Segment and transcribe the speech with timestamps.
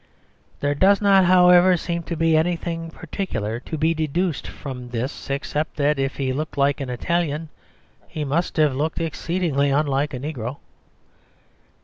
[0.61, 5.75] There does not, however, seem to be anything particular to be deduced from this, except
[5.75, 7.49] that if he looked like an Italian,
[8.07, 10.57] he must have looked exceedingly unlike a negro.